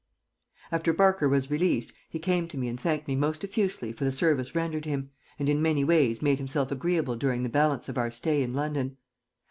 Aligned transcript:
After 0.71 0.93
Barker 0.93 1.29
was 1.29 1.51
released 1.51 1.93
he 2.09 2.17
came 2.17 2.47
to 2.47 2.57
me 2.57 2.67
and 2.67 2.79
thanked 2.79 3.07
me 3.07 3.15
most 3.15 3.43
effusively 3.43 3.93
for 3.93 4.03
the 4.03 4.11
service 4.11 4.55
rendered 4.55 4.85
him, 4.85 5.11
and 5.37 5.47
in 5.47 5.61
many 5.61 5.83
ways 5.83 6.23
made 6.23 6.39
himself 6.39 6.71
agreeable 6.71 7.15
during 7.15 7.43
the 7.43 7.49
balance 7.49 7.87
of 7.87 7.99
our 7.99 8.09
stay 8.09 8.41
in 8.41 8.51
London. 8.55 8.97